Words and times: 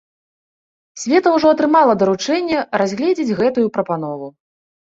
Савета 1.01 1.33
ўжо 1.35 1.47
атрымала 1.55 1.93
даручэнне 2.05 2.57
разгледзець 2.83 3.37
гэтую 3.43 3.67
прапанову. 3.77 4.27